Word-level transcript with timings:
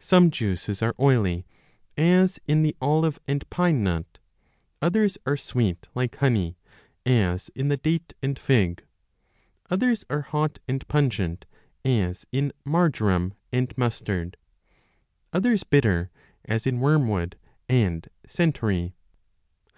Some 0.00 0.30
juices 0.30 0.82
arc 0.82 1.00
oily, 1.00 1.46
as 1.96 2.38
in 2.46 2.62
the 2.62 2.76
olive 2.82 3.18
and 3.26 3.48
pine 3.48 3.82
nut; 3.82 4.18
others 4.82 5.16
are 5.24 5.38
sweet 5.38 5.88
like 5.94 6.16
honey, 6.16 6.58
as 7.06 7.48
in 7.54 7.68
the 7.68 7.78
date 7.78 8.12
and 8.22 8.38
fig; 8.38 8.84
others 9.70 10.04
are 10.10 10.20
hot 10.20 10.58
and 10.68 10.86
pungent, 10.88 11.46
as 11.86 12.26
in 12.30 12.52
marjoram 12.66 13.30
35 13.48 13.48
and 13.54 13.78
mustard; 13.78 14.36
others 15.32 15.64
bitter, 15.64 16.10
as 16.44 16.66
in 16.66 16.78
wormwood 16.78 17.38
and 17.66 18.10
centaury. 18.26 18.92